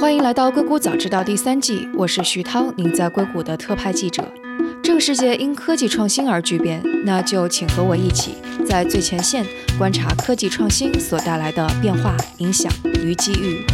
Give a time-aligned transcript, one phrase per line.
[0.00, 4.26] 欢迎来到《硅谷早知道》第三季，我是徐涛，您在硅谷的特派记者。
[4.82, 8.34] 这个世界因科技创新而巨变，那就请和我一起
[8.66, 9.46] 在最前线
[9.78, 13.64] 观察科技创新所带来的变化、影响与机遇。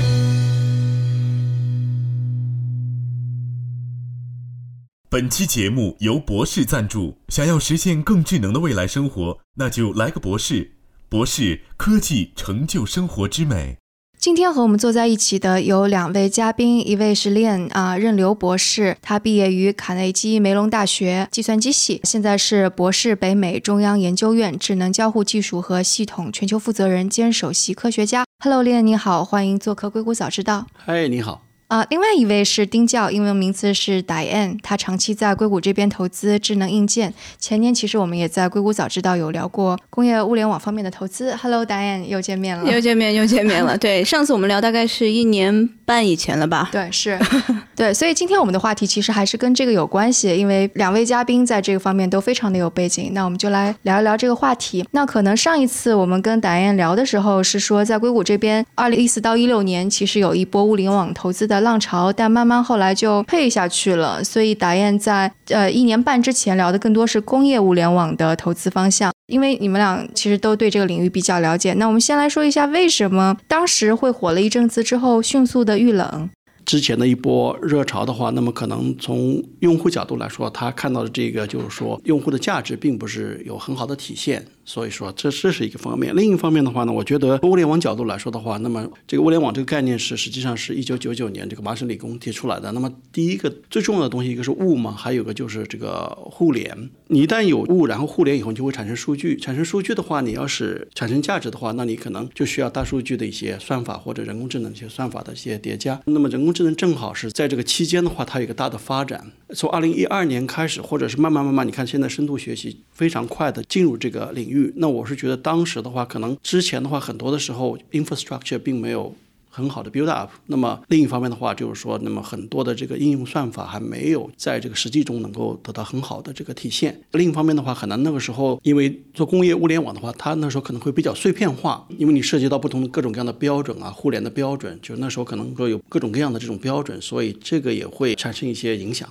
[5.09, 7.17] 本期节目由博士赞助。
[7.29, 10.73] 想要实现更智能的未来生活，那就来个博士。
[11.09, 13.79] 博士科技成就生活之美。
[14.19, 28.25] 今天和我们坐在一起的有两位嘉宾，一位是 Lin 啊，任刘博士，他毕业于卡内基梅隆大学计算机系，现在是博士北美中央研究院智能交互技术和系统全球负责人兼首席科学家。
[28.43, 30.67] Hello，Lin，你好，欢迎做客硅谷早知道。
[30.75, 31.48] 嗨，你好。
[31.69, 37.13] 啊，另外一位是丁教，英文名字是 Diane，他长期在硅谷这边投资智能硬件。
[37.39, 41.35] 前年其实我们也在硅谷早知道有聊过工业物联网方面的投资。
[41.37, 43.77] Hello，Diane，又见面了，又见面，又见面了。
[43.79, 46.69] 对，上次我们聊大概是一年半以前了吧？
[46.71, 47.19] 对，是，
[47.75, 53.13] 对，所以今天我们的话题其实还是跟这个有关系，因为两位嘉宾在这个方面都非常的有背景。
[53.13, 54.87] 那我们就来聊一聊这个话题。
[54.91, 61.59] 那可能上一次我们跟 Diane 聊的时候是说，在硅谷这边，二零一四到一六年其实有一波物联网投资的。
[61.59, 64.23] 浪潮，但慢慢后来就退下去了。
[64.23, 71.75] 所以达燕在呃一年半之前聊的更多是工业物联网的投资方向，因为你们俩其实都对这个领域比较了解。
[71.75, 76.31] 那我们先来说一下为什么当时会火了一阵子之后迅速的遇冷。
[76.65, 84.47] 之前的一波热潮的话，那么可能从用户角度来说，他看到的这个就是说用户的价值并不是有很好的体现。
[84.69, 86.15] 所以说，这这是一个方面。
[86.15, 92.71] 另一方面的话呢，我觉得从物联网角度来说的话，那么这个物联网这个概念是实际上是一九九九年这个麻省理工提出来的。
[92.73, 96.91] 那么第一个最重要的东西，一个是物嘛，还有个就是这个互联。
[97.07, 99.39] 你一旦有物，然后互联以后，你就会产生数据。
[99.39, 105.99] 产生数据的话，你要是产生价值的话，那你可能就需要大数据的一些算法或者人工智能一些算法的一些叠加。
[106.05, 109.33] 那么人工智能正好是在这个期间的话，它有一个大的发展。
[109.55, 114.58] 从二零一二年开始，或者是慢慢慢慢，你看现在深度学习非常快的进入这个领域。
[114.77, 119.15] 那我是觉得当时的话，可能之前的话，很多的时候 infrastructure 并没有
[119.51, 120.31] 很好的 build up。
[120.47, 127.01] 那么另一方面的话，就是说，那么很多的这个应用算法还没有在这个实际中能够得到很好的这个体现。
[127.13, 139.09] 另一方面的话，可能那个时候因为做工业物联网的话，它那时候可能会比较碎片化，因为你涉及到不同的各种各样的标准啊，互联的标准，就那时候可能说有各种各样的这种标准，所以这个也会产生一些影响。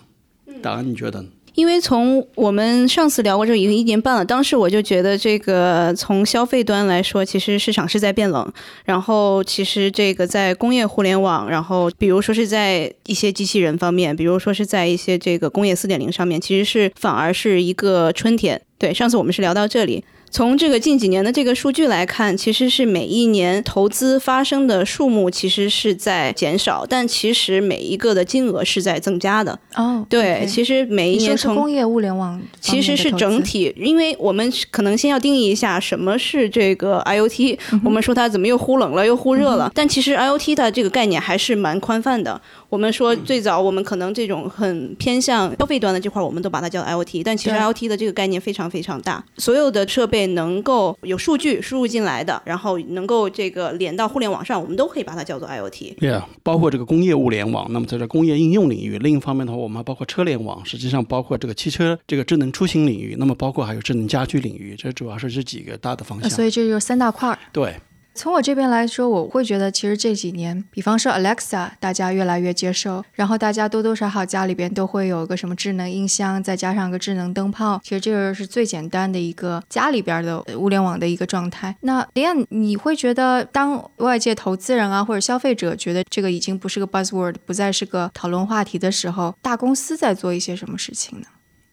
[0.62, 1.24] 答案你觉得？
[1.57, 8.47] 因为从我们上次聊过这已经一年半了，当时我就觉得这个从消费端来说，其实市场是在变冷。
[8.85, 18.62] 然后其实这个在工业互联网，然后比如说是在一些机器人方面，比如说是在一些这个工业四点零上面，其实是反而是一个春天。
[18.78, 20.06] 对，上次我们是聊到这里。
[20.29, 29.57] 从这个近几年的这个数据来看，其实是每一年投资发生的数目其实是在减少，但其实每一个的金额是在增加的。
[29.75, 37.57] 哦，对，其实每一年从工业物联网其实是整体，因为我们可能先要定义一下什么是这个 IOT。
[37.83, 42.39] 我们说它怎么又忽冷了又忽热了，但其实 IOT 的这个概念还是蛮宽泛的。
[42.69, 55.95] 我们说最早我们可能这种很偏向消费端的这块，我们都把它叫 IOT，但其实 IOT 的这个概念非常非常大，所有的设备能够有数据输入进来的，然后能够这个连到互联网上，我们都可以把它叫做 IOT。
[55.95, 66.29] 对啊，包括这个工业物联网，那么在这工业应用领域，另一方面的话，我们还包括车联网，实际上包括这个汽车这个智能出行领域，那么包括还有智能家居领域，这主要是这几个大的方向。
[66.29, 67.38] 所以这就是三大块。
[67.53, 67.73] 对。
[68.17, 81.75] 从我这边来说，我会觉得其实这几年，比方说 Alexa，大家越来越接受，然后大家多多少少家里边都会有个什么智能音箱，再加上个智能灯泡，其实这个是最简单的一个家里边的物联网的一个状态。
[81.81, 91.27] 那林燕，你会觉得当外界投资人啊或者消费者觉得这个已经不是个 buzzword，不再是个讨论话题的时候，大公司在做一些什么事情呢？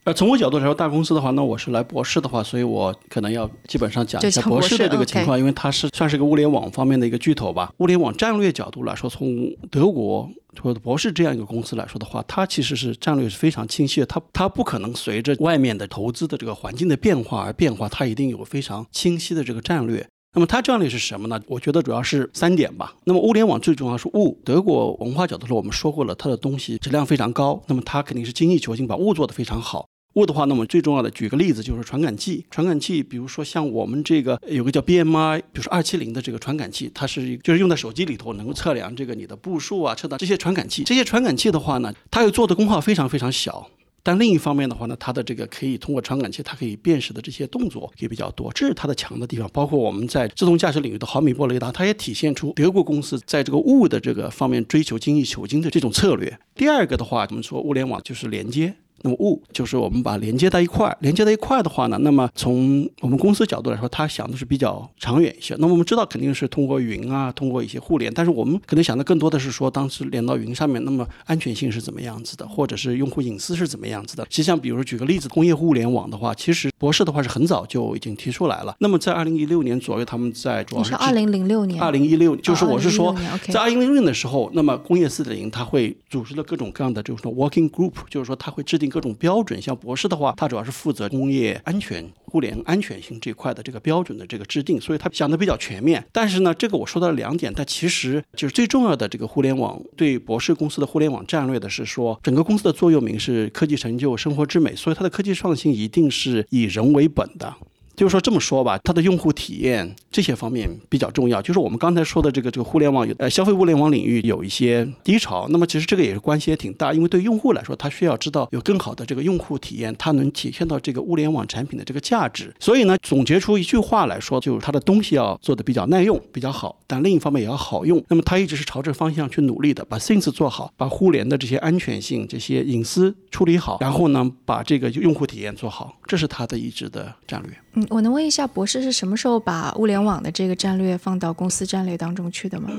[0.05, 7.73] 呃，从我角度来说，大公司的话，那我是来博士的话，所以我可能要基本上讲一下博士的这个情况，因为它是算是个物联网方面的一个巨头吧。
[7.79, 10.29] 物联网战略角度来说，从德国
[10.61, 20.07] 或者博士这样一个公司来说的话，它其实是战略是非常清晰的，它它不可能随着外面的投资的这个环境的变化而变化，它一定有非常清晰的这个战略。
[20.35, 21.41] 那么它战略是什么呢？
[21.47, 22.93] 我觉得主要是三点吧。
[23.05, 29.89] 那么物联网最重要是物，德国文化角度说，我们说过了，它的东西质量非常高，那么它肯定是精益求精，把物做得非常好。
[30.15, 32.45] 物的话，那么最重要的，举个例子，就是传感器。
[32.51, 40.85] 传感器，比如说像我们这个有个叫 BMI，比如说二七零的这个传感器，它是就是用在手机里头，能够测量这个你的步数啊，测到这些传感器。
[40.85, 43.69] 这些传感器的话呢，它又做的功耗非常非常小。
[44.07, 49.49] 但另一方面的话呢，它的这个可以通过传感器，它可以辨识的这些动作也比较多，这是它的强的地方。
[49.51, 56.39] 包括我们在自动驾驶领域的毫米波雷达，它也体现出德国公司在这个物的这个方面追求精益求精的这种策略。
[56.55, 58.75] 第二个的话，我们说物联网就是连接。
[59.05, 65.55] 那么物就是我们把连接在一块儿，连接在一块儿的话呢，那么从我们公司角度来说，它想的是比较长远一些。
[65.59, 74.25] 那么我们知道肯定是通过云啊，通过一些互联，但是我们可能想的更多的是说，当时连到云上面，那么安全性是怎么样子的，或者是用户隐私是怎么样子的。
[74.31, 78.75] 实际上，比如举个例子，工业互联网的话，其实博士的话是很早就已经提出来了。
[78.79, 83.15] 那么在二零一六年左右，他们在主要是二零零六年，二零一六就是我是说，
[83.51, 96.05] 在二零零六年的时候，那么工业四点零它会组织了各种各样的就是说 working group，就是说它会制定各种标准，像博士的话，他主要是负责工业安全、互联安全性这块的这个标准的这个制定，所以他想的比较全面。
[96.13, 107.53] 但是呢，这个我说到了两点，但其实就是最重要的这个互联网对博士公司的互联网战略的是说，整个公司的座右铭是科技成就生活之美，所以它的科技创新一定是以人为本的。
[107.97, 111.41] 就是说这么说吧，它的用户体验这些方面比较重要。
[111.41, 122.53] 就是我们刚才说的这个这个互联网呃消费物联网领域有一些低潮，那么其实这个也是关系也挺大，因为对用户来说，他需要知道有更好的这个用户体验，它能体现到这个物联网产品的这个价值。
[122.59, 128.03] 所以呢，总结出一句话来说，就是它的东西要做的比较耐用、比较好，但另一方面也要好用。
[128.09, 137.53] 那么它一直是朝这方向去努力的，把 things 做好，把互联的这些安全性、这些隐私处理好，然后呢，把这个用户体验做好，这是它的一直的战略。
[137.77, 142.71] 嗯我能问一下，博士是什么时候把物联网的这个战略放到公司战略当中去的吗？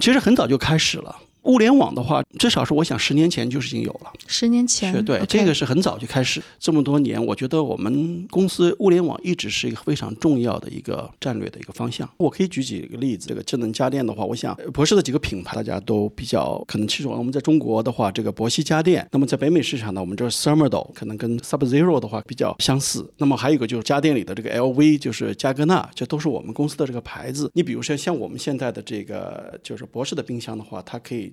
[0.00, 1.16] 其实很早就开始了。
[1.44, 4.12] 物联网的话，至少是我想十年前就已经有了。
[4.26, 6.42] 十年前，对，这个是很早就开始。
[6.58, 12.08] 这么多年，我觉得我们公司物联网一直是一个非常重要的一个战略的一个方向。
[12.16, 13.28] 我可以举几个例子。
[13.28, 17.10] 这个智能家电的话，我想博士的几个品牌大家都比较可能清楚。
[17.10, 23.10] 我们在中国的话，这个博西家电；那么在北美市场呢，我们这 Thermador 可能跟 Sub Zero 的话比较相似。
[23.16, 27.50] 那么还有一个就是家电里的这个 LV，就是加格纳，这都是我们公司的这个牌子。
[27.54, 31.32] 你比如说像我们现在的这个就是博士的冰箱的话，它可以。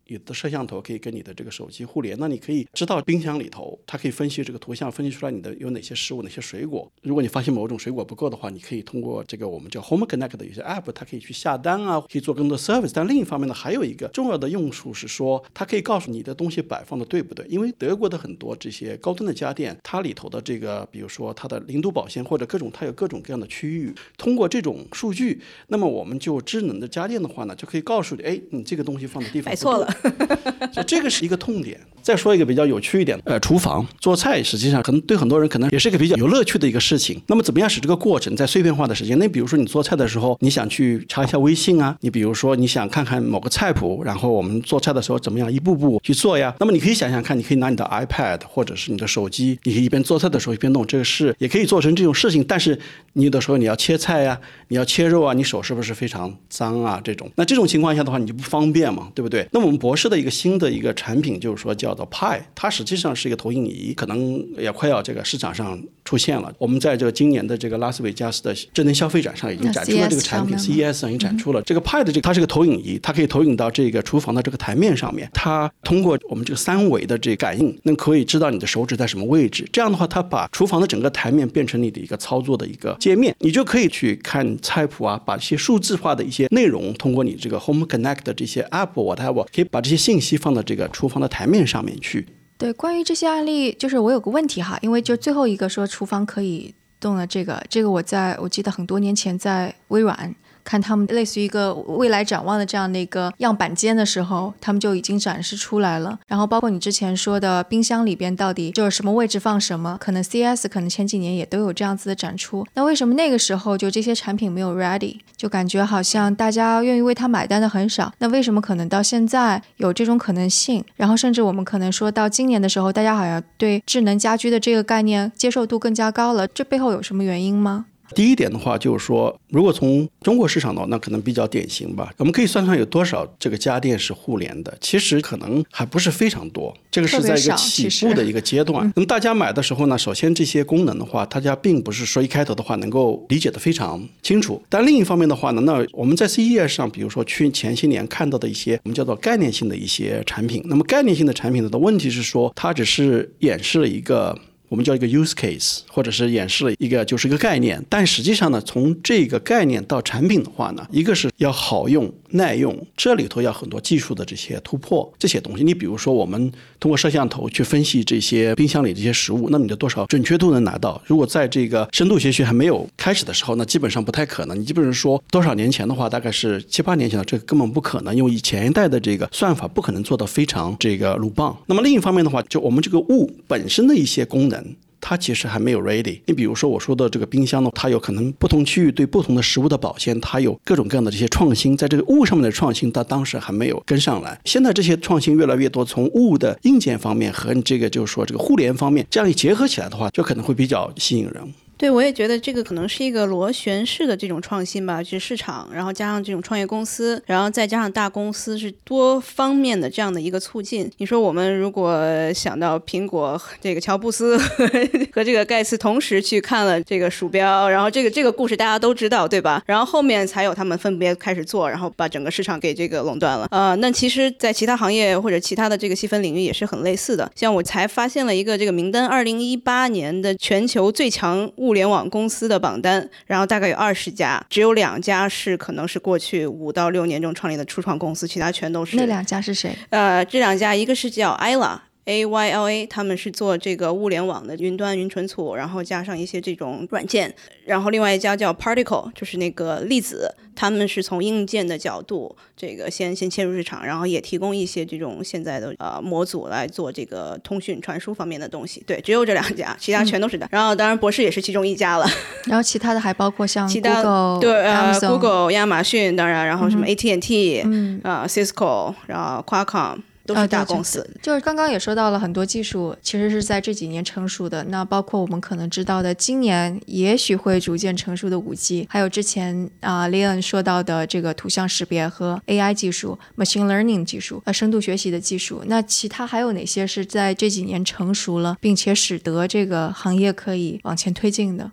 [0.11, 6.91] 你的摄像头可以跟你的这个手机互联，那你可以知道冰箱里头，它可以分析这个图像，分析出来你的有哪些食物、哪些水果。
[7.01, 12.91] 如果你发现某种水果不够的话，你可以通过这个我们叫 Home Connect 的一些 App，它可以去下单啊，可以做更多 service。
[12.93, 17.45] 但另一方面呢，还有一个重要的用处是说，它可以告诉你的东西摆放的对不对。
[17.47, 23.93] 因为德国的很多这些高端的家电，它里头的这个，比如说它的零度保鲜或者各种，它有各种各样的区域。
[24.17, 29.87] 通过这种数据，那么我们就智能的家电的话呢，就可以告诉你，哎，你这个东西放的地方摆错了。
[30.87, 31.79] 这个是一个痛点。
[32.01, 37.21] 再说一个比较有趣一点，呃，厨房做菜实际上可能对很多人可能也是一个比较有乐趣的一个事情。
[37.27, 39.17] 那么怎么样使这个过程在碎片化的时间？
[39.19, 46.53] 那比如说你做菜的时候，你想去查一下微信啊，你比如说你想看看某个菜谱，然后我们做菜的时候怎么样一步步去做呀？
[46.59, 52.43] 那么你可以想想看，你可以拿你的 iPad 或者是你的手机，你可以一边做菜的时候一边弄这个事，也可以做成这种事情。
[52.43, 52.77] 但是
[53.13, 54.39] 你有的时候你要切菜呀，
[54.69, 56.99] 你要切肉啊，你手是不是非常脏啊？
[57.03, 59.47] 这种那这种情况下的话，你就不方便嘛，对不对？
[59.51, 66.53] 那我们博士的一个新的一个产品就是说叫做 Pi，它实际上是一个投影仪，可能也快要这个市场上出现了。
[66.57, 75.29] 我们在这个今年的这个拉斯维加斯的智能消费展上已经展出了这个产品，CES 上已经展出了这个 Pi 的这个，它是个投影仪，它可以投影到这个厨房的这个台面上面。
[75.33, 79.67] 它通过我们这个三维的这感应，那可以知道你的手指在什么位置。
[79.71, 92.27] 这样的话，它把厨房的整个台面变成你的一个操作的一个界面，你就可以去看菜谱啊，把一些数字化的一些内容通过你这个 Home Connect 的这些 App whatever，可以把这些信息放到这个厨房的台面上面去。
[92.57, 100.35] 对，关于这些案例，就是我有个问题哈，因为就最后一个说厨房可以动了，这个这个我在我记得很多年前在微软。
[100.63, 106.19] 看他们类似于一个未来展望的这样的一个样板间的时候，他们就已经展示出来了。
[106.27, 112.65] 然后包括你之前说的冰箱里边到底就是什么位置放什么，可能 CS 可能前几年也都有这样子的展出。
[112.73, 115.19] 那为什么那个时候就这些产品没有 ready？
[115.35, 118.13] 就感觉好像大家愿意为它买单的很少。
[118.19, 120.83] 那为什么可能到现在有这种可能性？
[120.95, 126.47] 然后甚至我们可能说到今年的时候，大家好像对智能家居的这个概念接受度更加高了。
[126.47, 127.85] 这背后有什么原因吗？
[128.13, 132.13] 第一点的话，就是说，如果从中国市场的话，那可能比较典型吧。
[132.17, 136.73] 我们可以算算有多少这个家电是互联的，其实可能还不是非常多。
[136.89, 138.91] 这个是在一个起步的一个阶段。
[138.95, 144.61] 那么大家买的时候呢，首先这些功能的话，大家并不是说一开头的话能够理解的非常清楚。
[144.69, 154.37] 但另一方面的话呢，那我们在 CES 上，比如说去前些年看到的一些我们叫做概念性的一些产品，那么概念性的产品的问题是说，它只是演示了一个。
[154.71, 157.85] 我们叫一个 use case，或者是演示了一个就是一个概念。
[157.89, 165.65] 但实际上呢，从这个概念到产品的话呢，一个是要好用、耐用，这里头要很多技术的这些突破这些东西。
[165.65, 166.49] 你比如说，我们
[166.79, 171.01] 通过摄像头去分析这些冰箱里这些食物，那你的多少准确度能拿到？
[171.05, 174.57] 如果在这个深度学习还没有开始的时候，那基本上不太可能。
[174.57, 181.57] 你基本上说多少年前的话，大概是七八年前的，这根本不可能，因为以前一代的这个算法不可能做到非常这个鲁棒。
[181.65, 184.60] 那么另一方面的话，就我们这个物本身的一些功能。
[184.99, 186.19] 它其实还没有 ready。
[186.27, 194.39] 你比如说我说的这个冰箱呢，它有可能不同区域对不同的食物的保鲜，它有各种各样的这些创新，在这个物上面的创新，它当时还没有跟上来。
[194.45, 201.53] 现在这些创新越来越多，从物的硬件方面和你这个就是说这个互联方面，这样一结合起来的话，就可能会比较吸引人。
[201.81, 210.87] 对，我也觉得这个可能是一个螺旋式的这种创新吧，就是市场，然后加上这种创业公司，然后再加上大公司，是多方面的这样的一个促进。
[210.97, 211.99] 你说我们如果
[212.33, 214.37] 想到苹果这个乔布斯
[215.11, 219.63] 和这个盖茨同时去看了这个鼠标，然后这个这个故事大家都知道，对吧？
[219.65, 223.47] 然后后面才有他们分别开始做，然后把整个市场给这个垄断了。
[223.49, 227.31] 呃，那其实，在其他行业或者其他的这个细分领域也是很类似的。
[227.35, 231.70] 像我才发现了一个这个名单，二零一八年的全球最强物。
[231.71, 238.97] 互联网公司的榜单，然后大概有二十家，只有两家是可能是过去五到六年中创立的初创公司，其他全都是。
[238.97, 239.73] 那两家是谁？
[239.89, 241.79] 呃，这两家一个是叫 Ayla。
[242.05, 247.33] A Y L A，他们是做这个物联网的云端云存储，然后加上一些这种软件。
[247.63, 258.83] 然后另外一家叫 Particle，就是那个粒子，他们是从硬件的角度，这个先先切入市场，然后也提供一些这种现在的呃模组来做这个通讯传输方面的东西。
[258.87, 260.47] 对，只有这两家，其他全都是的。
[260.51, 262.05] 然后当然博士也是其中一家了。
[262.45, 269.99] 然后其他的还包括像 Google，对，呃，Google、亚马逊，当然，然后什么 AT&T，嗯，啊，Cisco，然后 Qualcomm。
[270.25, 274.63] 都是大公司，就是刚刚也说到了很多技术，其实是在这几年成熟的。
[274.65, 285.63] 那包括我们可能知道的，今年也许会逐渐成熟的五 G，还有之前啊 Leon 说到的这个图像识别和 AI 技术、Machine Learning 技术、呃深度学习的技术。
[285.65, 291.71] 那其他还有哪些是在这几年成熟了，并且使得这个行业可以往前推进的？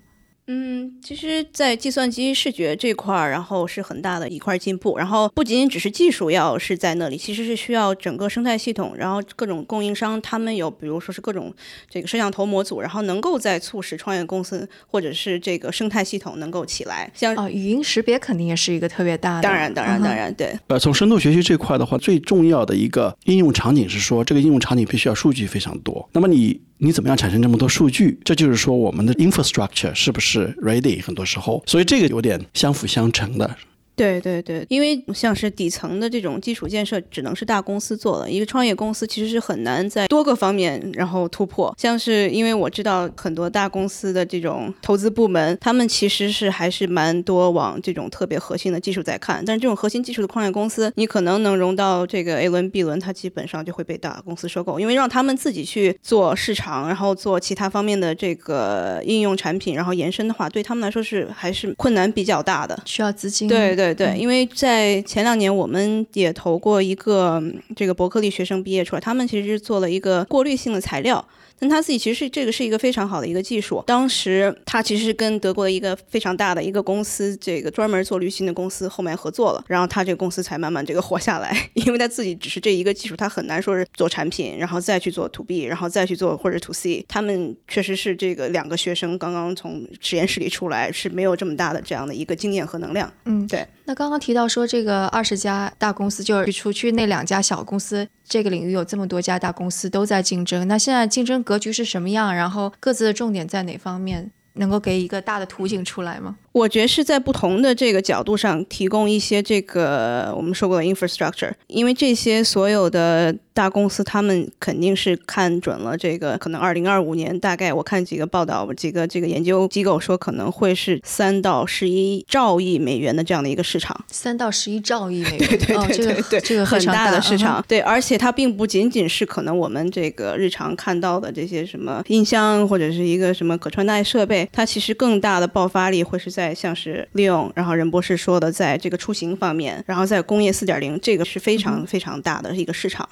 [0.50, 4.96] 嗯，其实，在计算机视觉这块儿，然后是很大的一块进步。
[4.96, 11.54] 然后不仅仅只是技术要是在那里，其实是需要整个生态系统，然后各种供应商他们有，比如说是各种
[11.90, 17.12] 这个摄像头模组，然后能够在促使创业公司或者是这个生态系统能够起来。
[17.14, 19.42] 像啊，语音识别肯定也是一个特别大的。
[19.42, 20.58] 当然，当然，当然，对。
[20.68, 26.08] 呃，从深度学习这块的话，最重要的一个应用场景是说，这个应用场景必须要数据非常多。
[26.14, 26.62] 那么你。
[26.78, 28.18] 你怎么样产生这么多数据？
[28.24, 31.04] 这就是说，我们的 infrastructure 是不是 ready？
[31.04, 33.56] 很多时候，所以这个有点相辅相成的。
[33.98, 38.30] 对对对，因为像是底层的这种基础建设，只能是大公司做了。
[38.30, 41.74] 一个创业公司其实是很难在多个方面然后突破。
[41.76, 49.42] 像是因为我知道很多大公司的这种投资部门，他们其实是还是蛮多往这种特别核心的技术在看。
[49.44, 63.48] 但是这种核心技术的创业公司，你可能能融到这个 A 轮、B 轮，它基本上就会被大公司收购，因为让他们自己去做市场，然后做其他方面的这个应用产品，然后延伸的话，对他们来说是还是困难比较大的，需要资金。
[63.48, 63.87] 对对。
[63.94, 67.42] 对对，因为在前两年，我们也投过一个
[67.74, 71.24] 这个伯克利学生毕业出来，他们其实是做了一个过滤性的材料。
[71.58, 73.82] 但他自己其实是这个是一个非常好的一个技术。
[73.86, 81.56] 当时他其实是跟德国的一个非常大的一个公司，这个专门做滤芯的公司后面合作了，然后他这个公司才慢慢这个活下来。
[81.74, 87.04] 因为他自己只是这一个技术，他很难说是做产品，然后再去做 to B，然后再去做或者 to C。
[87.08, 93.12] 他们确实是这个两个学生刚刚从实验室里出来，是没有这么大的这样的一个经验和能量。
[93.24, 93.66] 嗯，对。
[93.84, 98.06] 那刚刚提到说这个二十家大公司，就是除去那两家小公司。
[98.28, 102.34] 这个领域有这么多家大公司都在竞争，那现在竞争格局是什么样？
[102.34, 104.30] 然后各自的重点在哪方面？
[104.52, 106.36] 能够给一个大的图景出来吗？
[106.52, 136.37] 我觉得是在不同的这个角度上提供一些这个我们说过的 infrastructure，因为这些所有的大公司他们肯定是看准了这个可能二零二五年大概我看几个报道几个这个研究机构说可能会是三到十一兆亿美元的这样的一个市场，三到十一兆亿美元，对对对对对，这个很大的市场，对，而且它并不仅仅是可能我们这个日常看到的这些什么音箱或者是一个什么可穿戴设备，它其实更大的爆发力会是在。
[136.38, 143.08] 在像是利用，然后任博士说的，在这个出行方面，然后在工业四点零，这个是非常非常大的一个市场。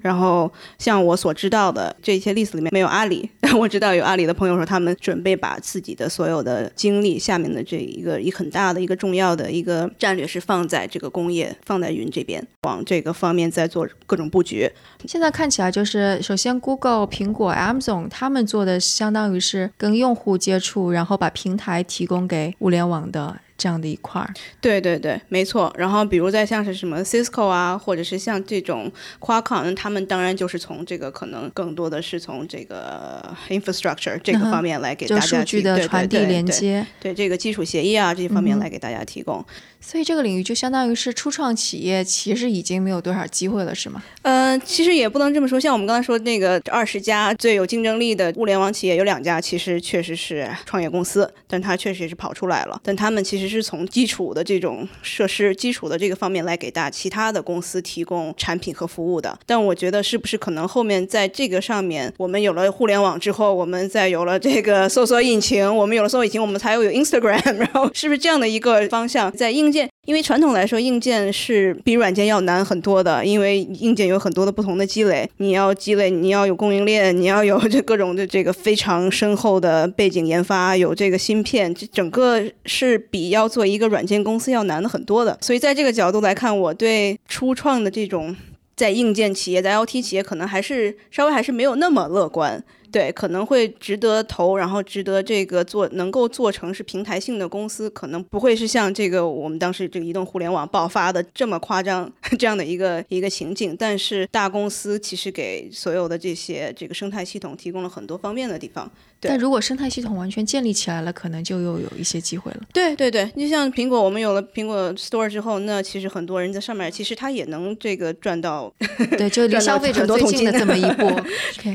[0.00, 14.70] 然后像我所知道的这些例子里面没有阿里，我知道有阿里的朋友说他们准备把自己的所有的精力下面的这一个一很大的一个重要的一个战略是放在这个工业放在云这边，往这个方面在做各种布局。
[15.04, 23.36] 现在看起来就是，首先 Google、苹果、Amazon 他们做的相当于是跟用户接触，然后把平台提供给物联网的。
[23.60, 25.70] 这样的一块儿，对对对，没错。
[25.76, 39.44] 然后比如在像是什么 Cisco 啊，或者是像这种 Qualcomm，他们当然就是从这个可能更多的是从这个 infrastructure 这个方面来给大家数据的传递连接，对这个基础协议啊这些方面来给大家提供。
[39.80, 44.02] 所以这个领域就相当于是初创企业，其实已经没有多少机会了，是吗？
[44.22, 45.58] 呃，其实也不能这么说。
[45.58, 52.80] 像我们刚才说那个二十家最有竞争力的物联网企业，有两家其实确实是创业公司，但它确实也是跑出来了。
[52.84, 59.38] 但他们其实是从基础的这种设施、基础的这个方面来给大其他的公司提供产品和服务的。
[59.46, 69.88] 但我觉得是不是可能后面在这个上面，我们有了互联网之后，我们再有了这个搜索引擎，我们有了搜索引擎，我们才会有 Instagram， 然后是不是这样的一个方向在应硬件？
[70.04, 85.38] 因为传统来说，硬件是比软件要难很多的，因为硬件有很多的不同的积累，你要积累，你要有供应链，你要有这各种的这个非常深厚的背景研发，有这个芯片，这整个是比要做一个软件公司要难的很多的。
[85.40, 88.34] 所以在这个角度来看，我对初创的这种
[88.74, 92.60] 在硬件企业、在 LT 企业，可能还是稍微还是没有那么乐观。
[92.92, 103.76] 对，可能会值得投，然后值得这个做，能够做成是平台性的公司，可能不会是像这个我们当时这个移动互联网爆发的这么夸张 这样的一个一个情景。
[103.78, 108.90] 但是大公司其实给所有的这些这个生态系统提供了很多方便的地方。
[109.22, 112.60] 但如果生态系统完全建立起来了，可能就又有一些机会了。
[112.72, 118.72] 对对对，就像苹果，我们有了苹果 Store 之后，那其实很多人在上面，其实他也能这个赚到，
[119.18, 121.10] 对，就离 消费者最近的这么一 步。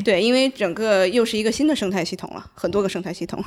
[0.03, 3.43] 对，因为整个又是一个新的生态系统了，很多个生态系统。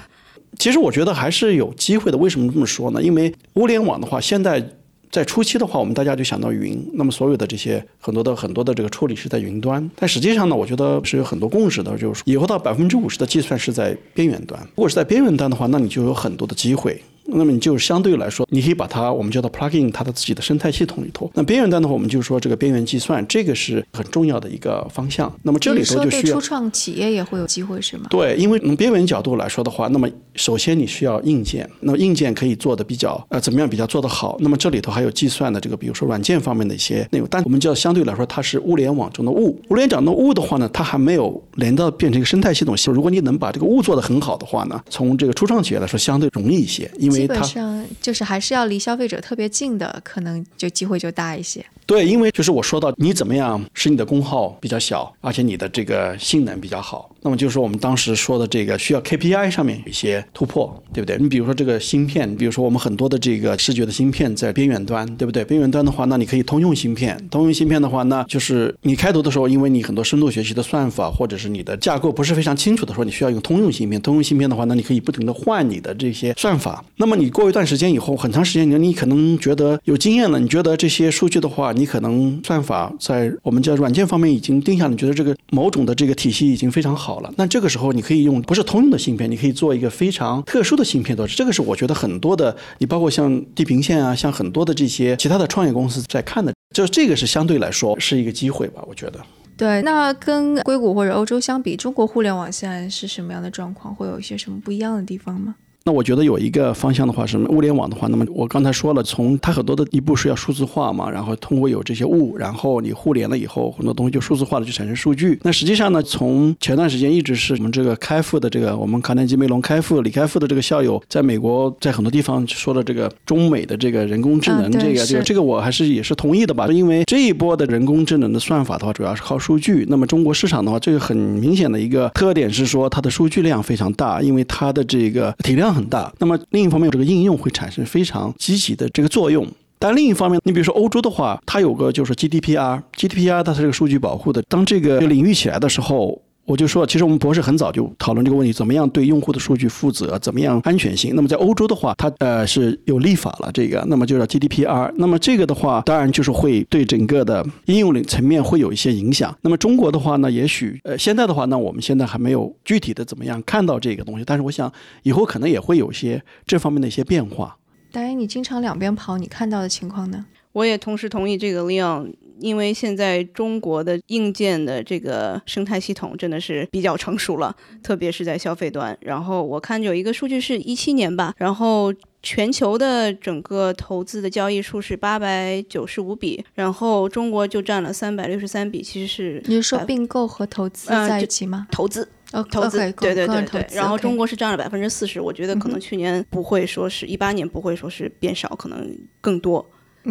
[0.59, 2.19] 其实我觉得还是有机会的。
[2.19, 3.03] 为什么这么说呢？
[3.03, 4.65] 因为物联网的话，现在。
[5.11, 14.61] 在初期的话，我们大家就想到云，那么所有的这些很多的很多的这个处理是在云端，但实际上呢，我觉得是有很多共识的，就是以后到百分之五十的计算是在边缘端。
[14.77, 17.03] 如果是在边缘端的话，那你就有很多的机会。
[17.29, 21.31] 那么你就相对来说，你可以把它我们叫做 plugin 它的自己的生态系统里头。
[21.35, 25.33] 那边缘端的话，我们就说这个边缘计算，这个是很重要的一个方向。
[25.43, 28.07] 那么这里头就需要初创企业也会有机会是吗？
[28.11, 34.37] 对，因为从边缘角度来说的话，那么首先你需要硬件，那么硬件可以做的比较呃怎么样比较做得好？
[34.41, 37.29] 那么这里头还有计算的这个，比如说软件方面的一些内容。
[37.31, 39.61] 但我们叫相对来说，它是物联网中的物。
[39.69, 42.75] 物联网中的物的话呢，它还没有连到变成一个生态系统。
[42.87, 47.85] 如果你能把这个物做得很好的话呢，从这个初创企业来说相对容易一些，因为它。
[48.01, 51.65] 就是还是要离消费者特别近的，可能就机会就大一些。
[51.89, 61.17] 对，因为就是我说到你怎么样使你的功耗比较小，而且你的这个性能比较好，那么就是说我们当时说的这个需要 KPI 上面有一些突破，对不对？
[61.19, 65.43] 你比如说这个芯片，比如说我们很多的这个视觉的芯片在边缘端，对不对？
[65.47, 73.99] 边缘端的话，那你可以通用芯片，通用芯片的话，那就是你开头的时候，因为你很多深度学习的算法或者是你的架构不是非常清楚的时候，你需要用通用芯片。
[74.03, 76.85] 通用芯片的话，那你可以不停的换你的这些算法。
[76.97, 82.59] 那么你过一段时间以后，很长时间你你可能觉得有经验了，你觉得这些数据的话，你可能算。
[82.59, 87.33] 法在我们叫软件方面已经定下，你觉得这个某种的这个体系已经非常好了。
[87.37, 91.17] 那这个时候你可以用不是通用的芯片，你可以做一个非常特殊的芯片。
[91.29, 99.21] 这个是我觉得很多的，你包括像地平线啊，像很多的这些其他的创业公司在看的，就这个是相对来说是一个机会吧，我觉得。
[99.57, 103.95] 对，那跟硅谷或者欧洲相比，中国互联网现在是什么样的状况？
[103.95, 105.55] 会有一些什么不一样的地方吗？
[105.89, 115.39] 那我觉得有一个方向的话，什么物联网的话，那么我刚才说了，从它很多的一步是要数字化嘛，然后通过有这些物，然后你互联了以后，很多东西就数字化了，就产生数据。
[115.45, 129.87] 那实际上呢，从前段时间一直是我们这个开复的这个我们卡耐基梅隆开复李开复的这个校友，在美国在很多地方说的这个中美的这个人工智能，这个这个这个我还是也是同意的吧，因为这一波的人工智能的算法的话，主要是靠数据。
[129.89, 135.78] 那么中国市场的话，这个很明显的一个特点是说它的数据量非常大，因为它的这个体量。
[135.79, 139.47] 很大，那么另一方面，这个应用会产生非常积极的这个作用。
[139.79, 144.43] 但另一方面，你比如说欧洲的话，它有个就是 GDPR，GDPR 它是这个数据保护的。
[144.49, 146.21] 当这个领域起来的时候。
[146.49, 151.15] 我就说，其实我们博士很早就讨论这个问题，怎么样对用户的数据负责，怎么样安全性。
[151.15, 154.91] 那么在欧洲的话，它呃是有立法了，这个，那么就叫 GDPR。
[154.97, 159.37] 那么这个的话，当然就是会对整个的应用层面会有一些影响。
[159.43, 167.59] 那么中国的话呢，也许呃现在的话呢，我们现在还没有具体的怎么样看到这个东西，但是我想以后可能也会有些这方面的一些变化。
[167.93, 170.25] 大爷，你经常两边跑，你看到的情况呢？
[170.53, 178.97] 我也同时同意这个 Leon，因为现在中国的硬件的这个生态系统真的是比较成熟了，特别是在消费端。
[179.01, 191.67] 然后我看有一个数据是一七年吧，然后全球的整个投资的交易数是八百九十五笔，然后中国就占了三百六十三笔，其实是你是说并购和投资在一起吗？
[191.71, 192.09] 投资。
[192.31, 199.67] 呃，投资对对对对，然后中国是是占了百分之四十，我觉得可能去年不会说是一八年不会说是变少，可能更多。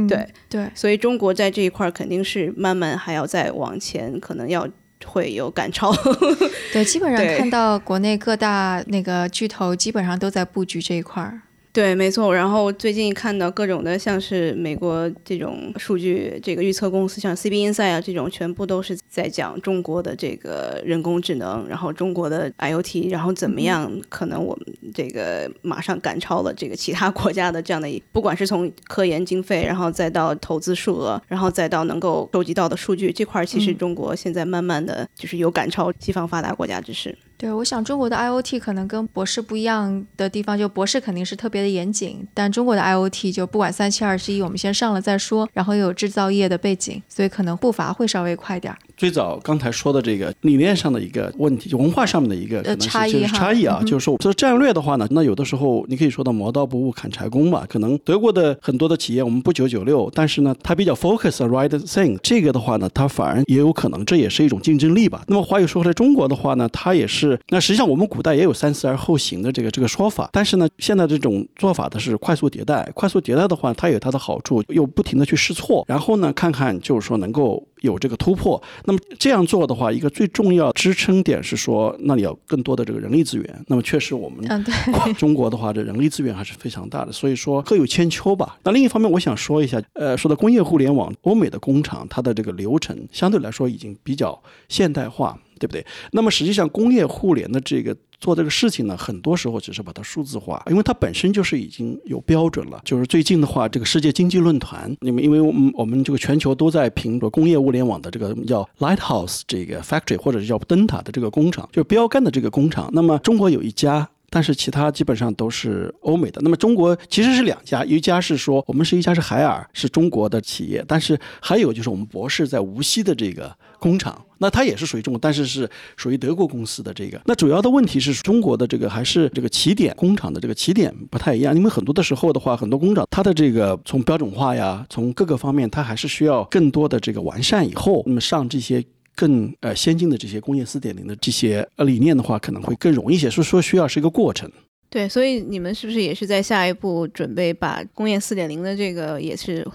[0.07, 4.67] 对对，所以中国在这一块肯定是慢慢还要再往前，可能要
[5.05, 5.91] 会有赶超。
[6.73, 11.41] 对，基本上看到国内各大那个巨头基本上都在布局这一块儿。
[11.77, 12.33] 对，没错。
[12.33, 37.15] 然后最近看到各种的，像是美国这种数据这个预测公司，像 CB Insight 啊这种，全部都是在讲中国的这个人工智能，然后中国的 IOT，然后怎么样可能我们这个马上赶超了这个其他国家的这样的，不管是从科研经费，然后再到投资数额，然后再到能够收集到的数据这块，其实中国现在慢慢的就是有赶超西方发达国家之势。
[37.37, 48.79] 对，我想中国的 IOT 可能跟博士不一样的地方，就博士肯定是特别的严谨，但中国的 IOT 就不管三七二十一，我们先上了再说，然后又有制造业的背景，所以可能步伐会稍微快点儿。
[48.97, 65.23] 最早刚才说的这个理念上的一个问题，文化上面的一个可能是差异差异啊，就是说这战略的话呢，那有的时候你可以说到磨刀不误砍柴工吧，可能德国的很多的企业我们不九九六，但是呢，它比较 focus on right thing，这个的话呢，它反而也有可能这也是一种竞争力吧。
[65.27, 77.63] 那么话又说回来，中国的话呢，它也是，那实际上我们古代也有三思而后行的这个这个说法，但是呢，现在这种做法的是快速迭代，快速迭代的话，它有它的好处，又不停的去试错，然后呢，看看就是说能够。
[77.81, 83.65] 有这个突破，那么这样做的话，一个最重要支撑点是说，那你要更多的这个人力资源。
[83.67, 84.65] 那么确实，我们
[85.19, 88.57] 中国的话，这人力资源还是非常大的，所以说各有千秋吧。
[88.63, 95.37] 那另一方面，我想说一下，呃，说到工业互联网，欧美的工厂它的这个流程相对来说已经比较现代化。
[95.57, 95.85] 对不对？
[96.11, 102.81] 那么实际上，工业互联的这个做这个事情呢，很多时候只是把它数字化，因为它本身就是已经有标准了。
[102.85, 112.89] 就是最近的话，这个世界经济论坛，你们因为我们我们这个全球都在评着工业物联网的这个叫 Lighthouse 这个 Factory，或者叫灯塔的这个工厂，就标杆的这个工厂。
[112.93, 114.07] 那么中国有一家。
[114.29, 116.41] 但是其他基本上都是欧美的。
[116.43, 127.21] 那么中国其实是两家，一家是说我们是一家是海尔，是中国的企业，但是还有就是我们博士在无锡的这个工厂，那它也是属于中国，但是是属于德国公司的这个。
[127.25, 138.83] 那主要的问题是中国的这个还是这个起点工厂的这个起点不太一样，因为很多的时候的话，很多工厂它的这个从标准化呀，从各个方面，它还是需要更多的这个完善以后，那么上这些。
[139.19, 144.47] 更呃先进的这些工业四点零的这些呃理念的话，可能会更容易一些，所以说需要是一个过程。
[144.91, 149.67] 对，所以你们是不是也是在下一步准备把工业四点零的这个也是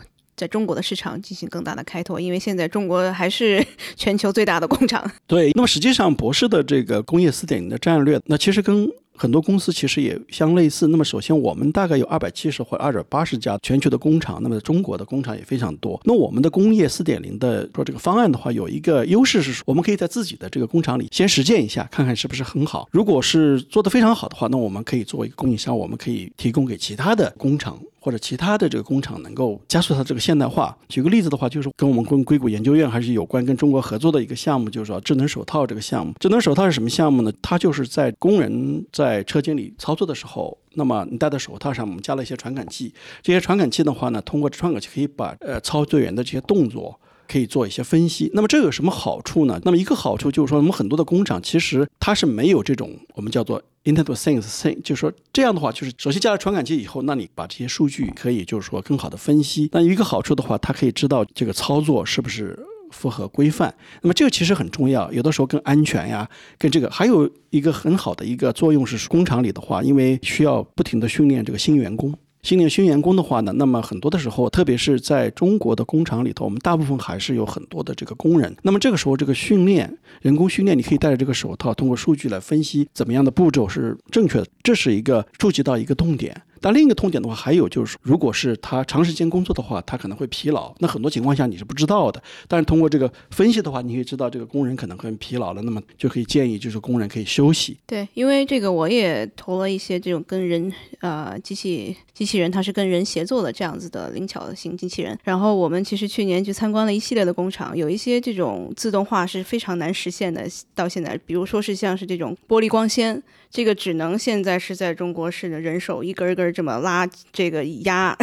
[0.43, 2.19] 在中国的市场进行更大的开拓？
[2.19, 5.09] 因为现在中国还是 全球最大的工厂。
[5.29, 8.91] 对，那么实际上博士的这个工业四点零的战略，那其实跟。
[9.23, 10.89] 很多公司其实也相类似。
[10.89, 14.41] 那么，首先我们大概有二百七十或者二百八十家全球的工厂。
[14.43, 16.01] 那么，中国的工厂也非常多。
[16.03, 22.89] 那我们的工业四点零的说这个方案的话，有一个优势是，我们可以在自己的这个工厂里先实践一下，看看是不是很好。
[22.91, 27.79] 如果是做得非常好的话，那我们可以作为一个供应商，我们可以提供给其他的工厂。
[28.05, 30.77] 或者其他的这个工厂能够加速它这个现代化。
[30.89, 36.13] 举个例子的话，就是跟我们跟硅谷研究院还是有关，跟中国合作的一个项目，就是说智能手套这个项目。
[36.19, 37.33] 智能手套是什么项目呢？
[37.41, 42.93] 它就是在工人在在车间里操作的时候，那么你戴在手套上，我们加了一些传感器。
[43.23, 46.99] 这些传感器的话呢，通过传感器可以把呃操作员的这些动作。
[47.29, 49.59] 可以做一些分析，那么这有什么好处呢？
[49.65, 59.71] 那么一个好处就是说，我们很多的工厂其实它是没有这种我们叫做 Internet of Things thing，就是说这样的话，就是首先加了传感器以后，那你把这些数据可以就是说更好的分析。
[59.73, 62.59] 那一个好处的话，它可以知道这个操作是不是
[62.93, 63.75] 符合规范。
[64.03, 66.29] 那么这个其实很重要，有的时候更安全呀，
[66.59, 72.15] 跟这个还有一个很好的一个作用是，工厂里的话，因为需要不停的训练这个新员工。
[72.43, 78.53] 新年新员工的话呢，那么很多的时候，特别是在中国的工厂里头，我们大部分还是有很多的这个工人。
[78.63, 86.43] 那么这个时候，这个训练，人工训练，你可以戴着这个手套，通过数据来分析怎么样的步骤是正确的，这是一个触及到一个痛点。
[86.63, 90.73] 但另一个痛点的话，还有就是，如果是他长时间工作的话，他可能会疲劳。
[90.79, 97.77] 那很多情况下你是不知道的，但是通过这个分析的话，你可以知道这个工人可能会疲劳了，那么就可以建议就是工人可以休息。
[97.87, 105.19] 对，因为这个我也投了一些这种跟人呃机器机器人，它是跟人协作的这样子的灵巧型机器人。
[105.25, 110.43] 然后我们其实去年去参观了一系列的工厂，有一些这种自动化是非常难实现的。
[110.75, 118.17] 到现在，比如说是像是这种玻璃光纤，这个只能现在是在中国是人手一根一根这么拉，这个压，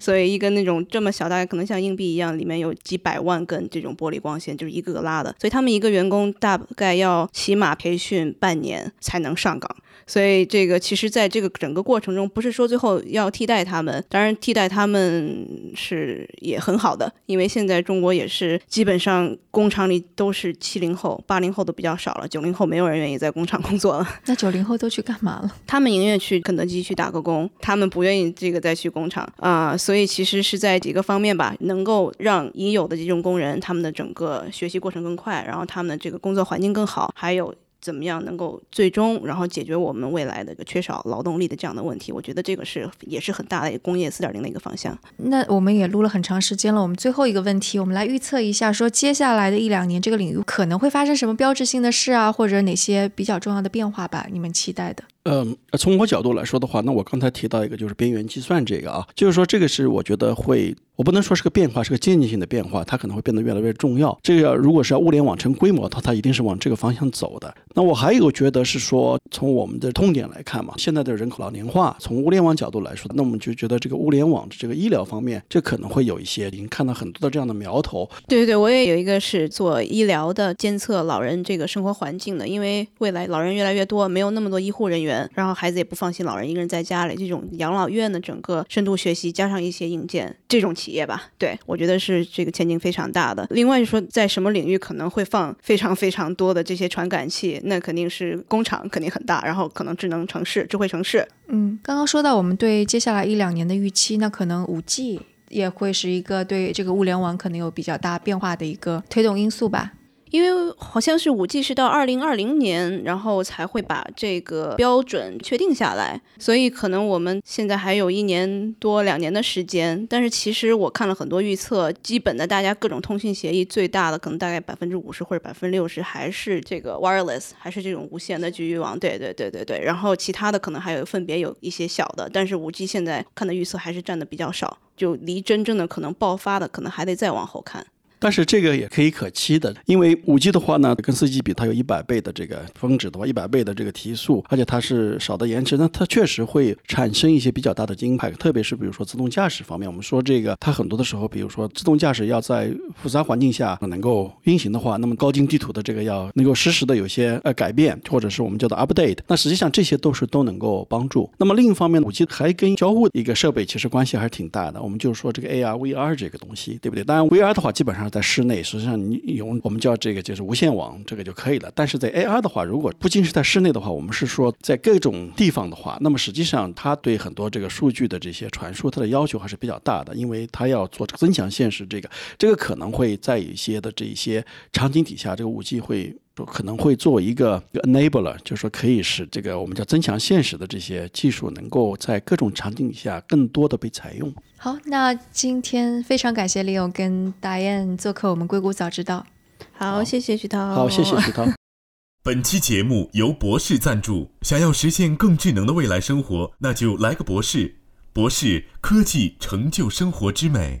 [0.00, 5.34] 所以一根那种这么小，大概可能像硬币一样，里面有几百万根这种玻璃光纤，就是一个个拉的。
[5.38, 9.76] 所以他们一个员工大概要起码培训半年才能上岗。
[10.06, 24.06] 所以这个其实，在这个整个过程中，不是说最后要替代他们，当然替代他们是也很好的，因为现在中国也是基本上工厂里都是七零后、八零后的比较少了，九零后没有人愿意在工厂工作了。
[24.26, 25.50] 那九零后都去干嘛了？
[25.66, 29.76] 他们宁愿去肯德基去打个工，他们不愿意这个再去工厂啊。
[29.76, 37.54] 所以其实是在几个方面吧，能够让已有的这种工人他们的整个学习过程更快，然后他们的这个工作环境更好，还有。
[37.84, 42.10] 怎么样能够最终然后解决我们未来的一个缺少劳动力的这样的问题？
[42.12, 44.98] 我觉得这个是也是很大的一个工业四点零的一个方向。
[45.18, 54.26] 那我们也录了很长时间了，我们最后一个问题，我们来预测一下，说接下来的一两年这个领域可能会发生什么标志性的事啊，或者哪些比较重要的变化吧？
[54.32, 55.04] 你们期待的？
[55.24, 60.74] 嗯，从我角度来说的话，那我刚才提到一个就是边缘计算这个啊，就是说这个是我觉得会。
[60.96, 64.16] 我不能说是个变化，是个渐进性的变化，它可能会变得越来越重要。
[64.22, 67.52] 这个如果是要物联网成规模，它它一定是往这个方向走的。
[67.74, 78.08] 那我还有觉得是说，从我们的痛点来看嘛，现在的人口老龄化，从物联网角度来说，那我们就觉得这个物联网的这个医疗方面，这可能会有一些已经看到很多的这样的苗头。
[78.28, 90.72] 对对对，我也有一个是做医疗的监测老人这个生活环境的，因为未来老人越来越多，没有那么多医护人员，然后孩子也不放心老人一个人在家里，这种养老院的整个深度学习加上一些硬件，这种。
[90.84, 93.46] 企业吧，对我觉得是这个前景非常大的。
[93.50, 101.26] 另外就说，在什么领域可能会放非常非常多的这些传感器，那肯定是工厂肯定很大，然后可能智能城市、智慧城市。
[101.46, 109.92] 嗯，刚刚说到我们对接下来一两年的预期，那可能五 G 也会是一个对这个物联网可能有比较大变化的一个推动因素吧。
[110.34, 120.04] 因为好像是五 G 是到二零二零年，然后才会把这个标准确定下来，所以可能我们现在还有一年多两年的时间。
[120.10, 128.98] 但是其实我看了很多预测，基本的大家各种通信协议最大的可能大概百分之五十或者百分之六十还是这个 wireless，还是这种无线的局域网。
[128.98, 129.78] 对对对对对。
[129.78, 137.86] 然后其他的可能还有分别有一些小的，但是五 G 现在看的预测还是占的比较少，就离真正的可能爆发的可能还得再往后看。
[138.24, 161.30] 但是这个也可以可期的，因为五 G 的话呢，跟四 G 比，它有一百倍的这个峰值的话，一百倍的这个提速，而且它是少的延迟，那它确实会产生一些比较大的惊派，特别是比如说自动驾驶方面，我们说这个它很多的时候，比如说自动驾驶要在复杂环境下能够运行的话，那么高精地图的这个要能够实时的有些呃改变，或者是我们叫做 update，那实际上这些都是都能够帮助。
[161.36, 167.04] 那么另一方面，五 G 还跟交互一个设备其实关系还是挺大的，我们就是说这个 AR、VR 这个东西，对不对？
[167.04, 168.10] 当然 VR 的话，基本上。
[168.14, 171.72] 在室内，实际上你用我们叫这个就是无线网，这个就可以了。
[171.74, 186.14] 但是在 AR 的话，如果不仅是在室内的话，我们是说在各种地方的话，那么实际上它对很多这个数据的这些传输，它的要求还是比较大的，因为它要做增强现实，这个这个可能会在一些的这一些场景底下，这个五 G 会。
[186.42, 194.32] 可能会作为一个 enabler，就是说可以使这个我们叫增强现实的这些技术，能够在各种场景下更多的被采用。
[194.56, 199.26] 好，那今天非常感谢李勇跟达燕做客我们硅谷早知道。
[199.72, 200.74] 好，谢谢徐涛。
[200.74, 201.44] 好，谢谢徐涛。
[202.24, 204.30] 本期节目由博士赞助。
[204.40, 207.76] 想要实现更智能的未来生活，那就来个博士。
[208.14, 210.80] 博士科技成就生活之美。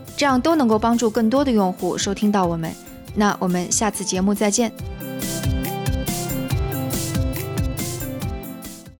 [0.15, 2.73] 这样都能够帮助更多的用户收听到我们。
[3.15, 4.71] 那我们下次节目再见。